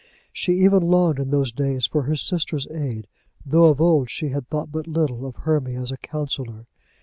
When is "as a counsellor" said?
5.75-6.65